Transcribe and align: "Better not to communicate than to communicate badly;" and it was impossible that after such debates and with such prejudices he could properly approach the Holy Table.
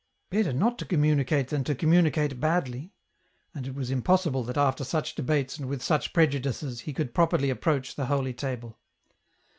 "Better 0.31 0.51
not 0.51 0.79
to 0.79 0.85
communicate 0.85 1.49
than 1.49 1.63
to 1.65 1.75
communicate 1.75 2.39
badly;" 2.39 2.91
and 3.53 3.67
it 3.67 3.75
was 3.75 3.91
impossible 3.91 4.41
that 4.45 4.57
after 4.57 4.83
such 4.83 5.13
debates 5.13 5.59
and 5.59 5.69
with 5.69 5.83
such 5.83 6.11
prejudices 6.11 6.79
he 6.79 6.91
could 6.93 7.13
properly 7.13 7.51
approach 7.51 7.93
the 7.93 8.07
Holy 8.07 8.33
Table. 8.33 8.79